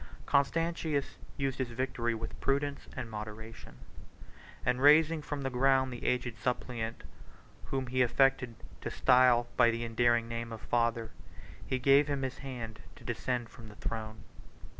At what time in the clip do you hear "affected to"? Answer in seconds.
8.01-8.89